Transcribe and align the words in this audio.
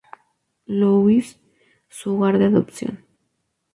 Louis, 0.65 1.39
su 1.87 2.15
hogar 2.17 2.39
de 2.39 2.45
adopción. 2.45 3.05